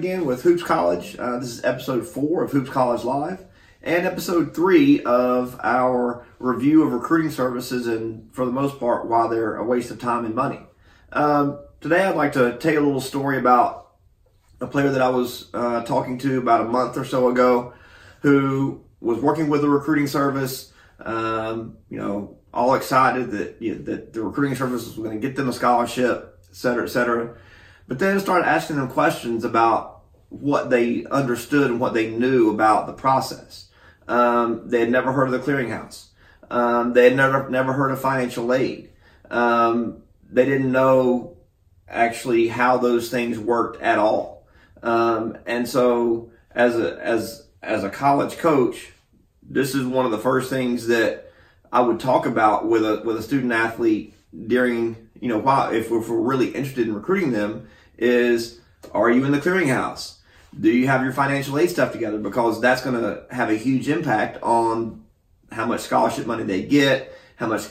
[0.00, 1.14] again with Hoops College.
[1.18, 3.44] Uh, this is episode four of Hoops College Live
[3.82, 9.28] and episode three of our review of recruiting services and for the most part why
[9.28, 10.60] they're a waste of time and money.
[11.12, 13.92] Um, today I'd like to tell you a little story about
[14.60, 17.74] a player that I was uh, talking to about a month or so ago
[18.22, 20.72] who was working with a recruiting service,
[21.04, 25.26] um, you know, all excited that, you know, that the recruiting service was going to
[25.26, 27.36] get them a scholarship, et cetera, et cetera
[27.90, 32.86] but then started asking them questions about what they understood and what they knew about
[32.86, 33.68] the process.
[34.06, 36.06] Um, they had never heard of the clearinghouse.
[36.48, 38.90] Um, they had never never heard of financial aid.
[39.28, 41.36] Um, they didn't know
[41.88, 44.46] actually how those things worked at all.
[44.84, 48.92] Um, and so, as a as as a college coach,
[49.50, 51.32] this is one of the first things that
[51.72, 54.14] I would talk about with a with a student athlete
[54.46, 58.60] during you know while if, if we're really interested in recruiting them is
[58.92, 60.16] are you in the clearinghouse?
[60.58, 62.18] Do you have your financial aid stuff together?
[62.18, 65.04] Because that's going to have a huge impact on
[65.52, 67.66] how much scholarship money they get, how much,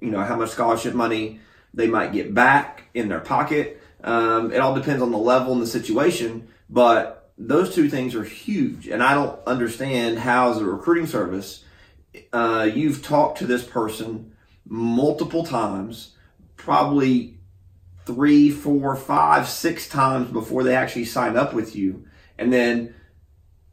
[0.00, 1.40] you know, how much scholarship money
[1.74, 3.80] they might get back in their pocket.
[4.04, 8.24] Um, it all depends on the level and the situation, but those two things are
[8.24, 8.86] huge.
[8.86, 11.64] And I don't understand how, as a recruiting service,
[12.32, 14.32] uh, you've talked to this person
[14.68, 16.16] multiple times,
[16.56, 17.38] probably
[18.04, 22.04] three, four, five, six times before they actually sign up with you.
[22.38, 22.94] And then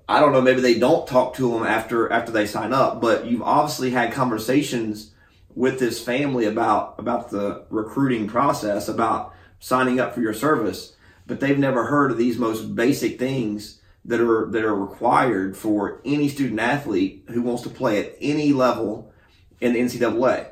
[0.09, 3.25] I don't know, maybe they don't talk to them after after they sign up, but
[3.25, 5.11] you've obviously had conversations
[5.53, 10.95] with this family about about the recruiting process, about signing up for your service,
[11.27, 16.01] but they've never heard of these most basic things that are that are required for
[16.05, 19.11] any student athlete who wants to play at any level
[19.59, 20.49] in the NCAA.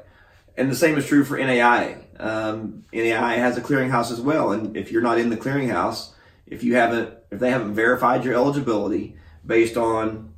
[0.58, 2.04] And the same is true for NAIA.
[2.20, 6.12] Um, NAIA has a clearinghouse as well, and if you're not in the clearinghouse,
[6.46, 10.34] if you haven't, if they haven't verified your eligibility based on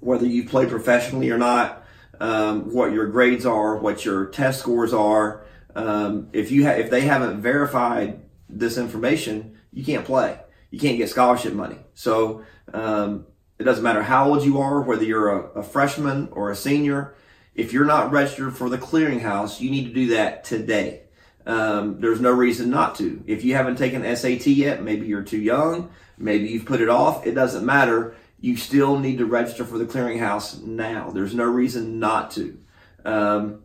[0.00, 1.84] whether you play professionally or not,
[2.20, 6.90] um, what your grades are, what your test scores are, um, if you ha- if
[6.90, 10.38] they haven't verified this information, you can't play.
[10.70, 11.78] You can't get scholarship money.
[11.94, 13.26] So um,
[13.58, 17.14] it doesn't matter how old you are, whether you're a, a freshman or a senior.
[17.54, 21.02] If you're not registered for the clearinghouse, you need to do that today.
[21.46, 23.22] Um, there's no reason not to.
[23.26, 27.26] If you haven't taken SAT yet, maybe you're too young, maybe you've put it off,
[27.26, 28.16] it doesn't matter.
[28.40, 31.10] You still need to register for the clearinghouse now.
[31.10, 32.58] There's no reason not to.
[33.04, 33.64] Um,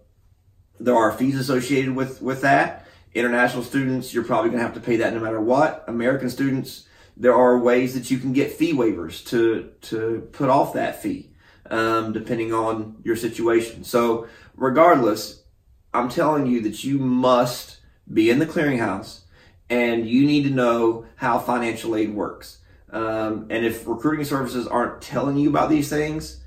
[0.79, 2.85] there are fees associated with, with that.
[3.13, 5.83] International students, you're probably going to have to pay that no matter what.
[5.87, 6.87] American students,
[7.17, 11.31] there are ways that you can get fee waivers to, to put off that fee,
[11.69, 13.83] um, depending on your situation.
[13.83, 15.43] So regardless,
[15.93, 17.79] I'm telling you that you must
[18.11, 19.21] be in the clearinghouse
[19.69, 22.59] and you need to know how financial aid works.
[22.91, 26.43] Um, and if recruiting services aren't telling you about these things,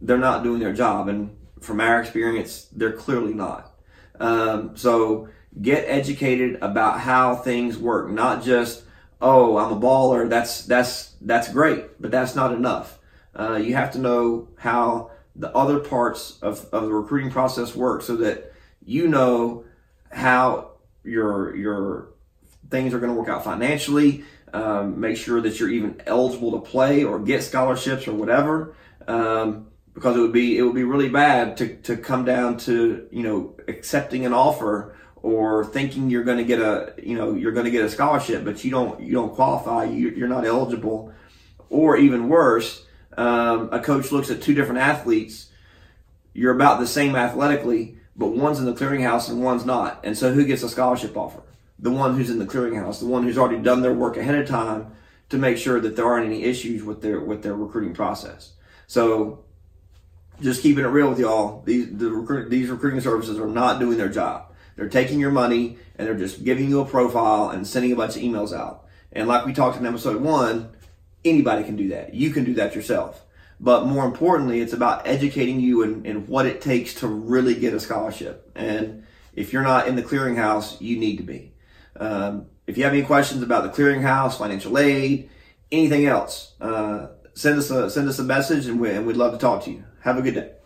[0.00, 1.08] they're not doing their job.
[1.08, 3.72] And from our experience, they're clearly not.
[4.20, 5.28] Um, so
[5.60, 8.84] get educated about how things work, not just,
[9.20, 10.28] oh, I'm a baller.
[10.28, 12.98] That's, that's, that's great, but that's not enough.
[13.38, 18.02] Uh, you have to know how the other parts of, of the recruiting process work
[18.02, 18.52] so that
[18.84, 19.64] you know
[20.10, 20.72] how
[21.04, 22.08] your your
[22.70, 24.24] things are going to work out financially.
[24.52, 28.74] Um, make sure that you're even eligible to play or get scholarships or whatever.
[29.06, 33.08] Um, because it would be it would be really bad to, to come down to
[33.10, 37.52] you know accepting an offer or thinking you're going to get a you know you're
[37.52, 41.12] going to get a scholarship but you don't you don't qualify you, you're not eligible
[41.70, 42.84] or even worse
[43.16, 45.50] um, a coach looks at two different athletes
[46.34, 50.00] you're about the same athletically but one's in the clearinghouse and one's not.
[50.02, 51.40] And so who gets a scholarship offer?
[51.78, 54.48] The one who's in the clearinghouse, the one who's already done their work ahead of
[54.48, 54.92] time
[55.28, 58.54] to make sure that there aren't any issues with their with their recruiting process.
[58.88, 59.44] So
[60.40, 63.96] just keeping it real with y'all, these the recruit, these recruiting services are not doing
[63.96, 64.52] their job.
[64.78, 68.14] They're taking your money and they're just giving you a profile and sending a bunch
[68.14, 68.86] of emails out.
[69.10, 70.70] And like we talked in episode one,
[71.24, 72.14] anybody can do that.
[72.14, 73.24] You can do that yourself.
[73.58, 77.74] But more importantly, it's about educating you in, in what it takes to really get
[77.74, 78.52] a scholarship.
[78.54, 79.04] And
[79.34, 81.54] if you're not in the clearinghouse, you need to be.
[81.96, 85.28] Um, if you have any questions about the clearinghouse, financial aid,
[85.72, 89.32] anything else, uh, send us a send us a message, and, we, and we'd love
[89.32, 89.82] to talk to you.
[90.02, 90.57] Have a good day.